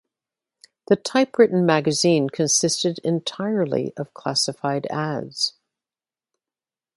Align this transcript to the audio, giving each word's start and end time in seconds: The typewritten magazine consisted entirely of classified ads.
The 0.87 0.95
typewritten 0.95 1.63
magazine 1.63 2.27
consisted 2.31 2.97
entirely 3.03 3.93
of 3.95 4.15
classified 4.15 4.87
ads. 4.89 5.53